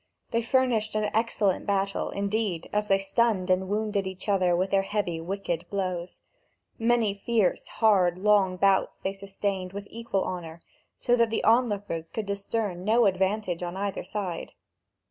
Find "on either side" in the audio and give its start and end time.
13.61-14.53